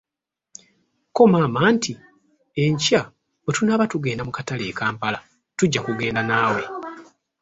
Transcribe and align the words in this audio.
Ko 1.15 1.21
maama 1.31 1.61
nti, 1.75 1.93
enkya 2.63 3.01
bwe 3.41 3.51
tunaaba 3.55 3.85
tugenda 3.91 4.23
mu 4.27 4.33
katale 4.37 4.63
e 4.71 4.73
Kampala, 4.79 5.19
tujja 5.57 5.79
kugenda 5.85 6.21
naawe. 6.29 6.63